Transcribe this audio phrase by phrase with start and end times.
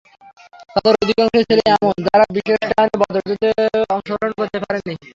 [0.75, 3.49] তাদের অধিকাংশই ছিল এমন, যারা বিশেষ কারণে বদর যুদ্ধে
[3.93, 4.93] অংশ গ্রহণ করতে পারেনি।